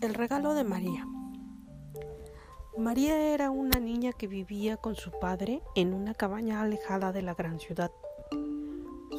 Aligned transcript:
El 0.00 0.14
regalo 0.14 0.54
de 0.54 0.64
María. 0.64 1.06
María 2.76 3.34
era 3.34 3.50
una 3.50 3.80
niña 3.80 4.12
que 4.12 4.28
vivía 4.28 4.76
con 4.76 4.94
su 4.94 5.10
padre 5.10 5.60
en 5.74 5.92
una 5.92 6.14
cabaña 6.14 6.60
alejada 6.60 7.10
de 7.10 7.22
la 7.22 7.34
gran 7.34 7.58
ciudad. 7.58 7.90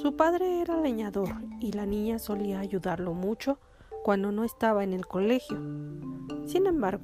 Su 0.02 0.16
padre 0.16 0.62
era 0.62 0.80
leñador 0.80 1.36
y 1.60 1.74
la 1.74 1.86
niña 1.86 2.20
solía 2.20 2.62
ayudarlo 2.62 3.14
mucho 3.14 3.60
cuando 4.04 4.32
no 4.32 4.46
estaba 4.46 4.86
en 4.86 4.94
el 4.94 5.06
colegio. 5.06 5.58
Sin 6.46 6.68
embargo, 6.68 7.04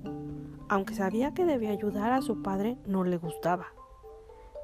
aunque 0.69 0.95
sabía 0.95 1.33
que 1.33 1.43
debía 1.43 1.71
ayudar 1.71 2.13
a 2.13 2.21
su 2.21 2.41
padre, 2.41 2.77
no 2.87 3.03
le 3.03 3.17
gustaba. 3.17 3.67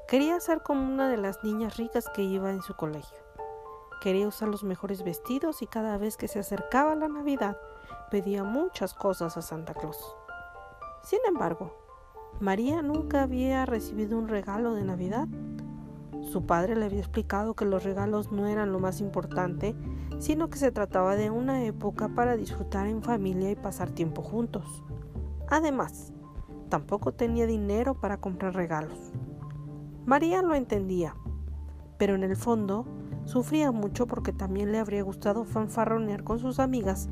Quería 0.08 0.40
ser 0.40 0.62
como 0.62 0.82
una 0.90 1.10
de 1.10 1.18
las 1.18 1.44
niñas 1.44 1.76
ricas 1.76 2.08
que 2.14 2.22
iba 2.22 2.50
en 2.50 2.62
su 2.62 2.74
colegio. 2.74 3.18
Quería 4.02 4.26
usar 4.26 4.48
los 4.48 4.64
mejores 4.64 5.04
vestidos 5.04 5.62
y 5.62 5.68
cada 5.68 5.96
vez 5.96 6.16
que 6.16 6.26
se 6.26 6.40
acercaba 6.40 6.96
la 6.96 7.06
Navidad 7.06 7.56
pedía 8.10 8.42
muchas 8.42 8.94
cosas 8.94 9.36
a 9.36 9.42
Santa 9.42 9.74
Claus. 9.74 10.16
Sin 11.04 11.20
embargo, 11.28 11.76
María 12.40 12.82
nunca 12.82 13.22
había 13.22 13.64
recibido 13.64 14.18
un 14.18 14.26
regalo 14.26 14.74
de 14.74 14.82
Navidad. 14.82 15.28
Su 16.20 16.46
padre 16.46 16.74
le 16.74 16.86
había 16.86 16.98
explicado 16.98 17.54
que 17.54 17.64
los 17.64 17.84
regalos 17.84 18.32
no 18.32 18.48
eran 18.48 18.72
lo 18.72 18.80
más 18.80 19.00
importante, 19.00 19.76
sino 20.18 20.50
que 20.50 20.58
se 20.58 20.72
trataba 20.72 21.14
de 21.14 21.30
una 21.30 21.62
época 21.62 22.08
para 22.08 22.36
disfrutar 22.36 22.88
en 22.88 23.04
familia 23.04 23.52
y 23.52 23.54
pasar 23.54 23.90
tiempo 23.90 24.20
juntos. 24.20 24.82
Además, 25.46 26.12
tampoco 26.70 27.12
tenía 27.12 27.46
dinero 27.46 27.94
para 28.00 28.16
comprar 28.16 28.56
regalos. 28.56 29.12
María 30.06 30.42
lo 30.42 30.56
entendía, 30.56 31.14
pero 31.98 32.16
en 32.16 32.24
el 32.24 32.34
fondo 32.34 32.84
sufría 33.24 33.72
mucho 33.72 34.06
porque 34.06 34.32
también 34.32 34.72
le 34.72 34.78
habría 34.78 35.02
gustado 35.02 35.44
fanfarronear 35.44 36.24
con 36.24 36.38
sus 36.38 36.58
amigas 36.58 37.08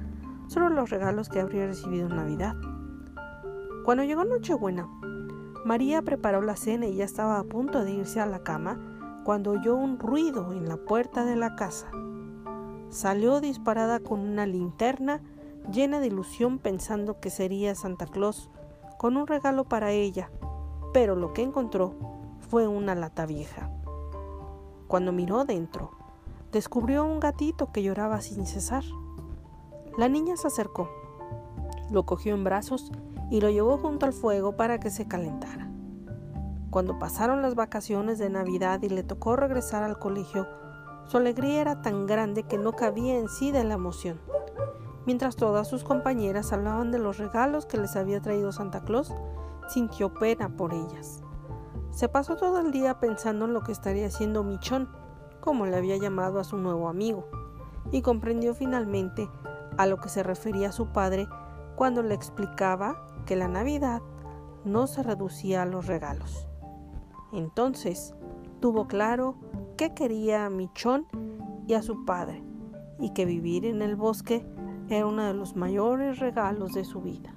sobre 0.49 0.75
los 0.75 0.91
regalos 0.91 1.29
que 1.29 1.41
habría 1.41 1.67
recibido 1.67 2.09
en 2.09 2.17
Navidad. 2.17 2.55
Cuando 3.85 4.05
llegó 4.05 4.25
Nochebuena, 4.25 4.89
María 5.65 6.03
preparó 6.03 6.43
la 6.43 6.57
cena 6.57 6.87
y 6.87 6.97
ya 6.97 7.05
estaba 7.05 7.39
a 7.39 7.45
punto 7.45 7.85
de 7.85 7.93
irse 7.93 8.21
a 8.21 8.27
la 8.27 8.43
cama 8.43 8.79
cuando 9.25 9.53
oyó 9.53 9.77
un 9.77 9.99
ruido 9.99 10.53
en 10.53 10.69
la 10.69 10.77
puerta 10.77 11.25
de 11.25 11.37
la 11.37 11.55
casa. 11.55 11.91
Salió 12.89 13.41
disparada 13.41 14.01
con 14.01 14.21
una 14.21 14.47
linterna 14.47 15.21
llena 15.71 16.01
de 16.01 16.09
ilusión 16.09 16.59
pensando 16.59 17.21
que 17.21 17.31
sería 17.31 17.75
Santa 17.75 18.07
Claus 18.07 18.51
con 18.99 19.17
un 19.17 19.27
regalo 19.27 19.65
para 19.65 19.93
ella, 19.93 20.31
pero 20.93 21.15
lo 21.15 21.33
que 21.33 21.43
encontró 21.43 21.95
fue 22.41 22.67
una 22.67 22.95
lata 22.95 23.27
vieja. 23.27 23.71
Cuando 24.89 25.13
miró 25.13 25.45
dentro, 25.45 25.93
descubrió 26.53 27.05
un 27.05 27.21
gatito 27.21 27.73
que 27.73 27.83
lloraba 27.83 28.21
sin 28.21 28.47
cesar. 28.47 28.85
La 29.97 30.09
niña 30.09 30.37
se 30.37 30.49
acercó, 30.49 30.91
lo 31.91 32.05
cogió 32.07 32.35
en 32.35 32.45
brazos 32.45 32.91
y 33.31 33.41
lo 33.41 33.51
llevó 33.51 33.79
junto 33.79 34.07
al 34.07 34.13
fuego 34.13 34.57
para 34.57 34.81
que 34.81 34.91
se 34.91 35.07
calentara. 35.07 35.71
Cuando 36.71 36.99
pasaron 36.99 37.43
las 37.43 37.55
vacaciones 37.55 38.19
de 38.19 38.31
Navidad 38.31 38.83
y 38.83 38.89
le 38.89 39.03
tocó 39.03 39.37
regresar 39.37 39.83
al 39.83 39.99
colegio, 39.99 40.47
su 41.07 41.17
alegría 41.17 41.61
era 41.61 41.83
tan 41.83 42.07
grande 42.07 42.45
que 42.45 42.59
no 42.59 42.73
cabía 42.73 43.17
en 43.19 43.29
sí 43.29 43.51
de 43.51 43.65
la 43.65 43.75
emoción. 43.75 44.21
Mientras 45.07 45.35
todas 45.35 45.67
sus 45.67 45.83
compañeras 45.83 46.53
hablaban 46.53 46.93
de 46.93 46.99
los 46.99 47.19
regalos 47.19 47.67
que 47.67 47.79
les 47.79 47.97
había 47.97 48.21
traído 48.21 48.53
Santa 48.53 48.85
Claus, 48.85 49.13
sintió 49.69 50.15
pena 50.15 50.57
por 50.57 50.73
ellas. 50.73 51.23
Se 51.91 52.09
pasó 52.09 52.37
todo 52.37 52.61
el 52.61 52.71
día 52.71 53.01
pensando 53.01 53.47
en 53.47 53.53
lo 53.53 53.63
que 53.63 53.73
estaría 53.73 54.07
haciendo 54.07 54.45
Michón, 54.45 54.89
como 55.41 55.67
le 55.67 55.77
había 55.77 55.97
llamado 55.97 56.39
a 56.39 56.45
su 56.45 56.57
nuevo 56.57 56.89
amigo, 56.89 57.27
y 57.93 58.03
comprendió 58.03 58.55
finalmente 58.55 59.29
a 59.77 59.87
lo 59.87 59.99
que 59.99 60.09
se 60.09 60.23
refería 60.23 60.73
su 60.73 60.89
padre 60.89 61.29
cuando 61.77 62.03
le 62.03 62.15
explicaba 62.15 63.07
que 63.27 63.37
la 63.37 63.49
Navidad 63.49 64.03
no 64.65 64.87
se 64.87 65.03
reducía 65.03 65.63
a 65.63 65.67
los 65.67 65.87
regalos. 65.87 66.47
Entonces 67.33 68.15
tuvo 68.61 68.87
claro 68.87 69.37
que 69.77 69.95
quería 69.95 70.47
a 70.47 70.51
Michón 70.51 71.07
y 71.67 71.75
a 71.75 71.83
su 71.83 72.05
padre, 72.05 72.43
y 72.99 73.11
que 73.11 73.25
vivir 73.25 73.65
en 73.65 73.83
el 73.83 73.97
bosque 73.97 74.47
era 74.89 75.07
uno 75.07 75.25
de 75.25 75.35
los 75.35 75.57
mayores 75.57 76.19
regalos 76.19 76.73
de 76.73 76.85
su 76.85 77.01
vida. 77.01 77.35